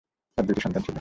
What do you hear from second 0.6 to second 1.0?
সন্তান ছিল।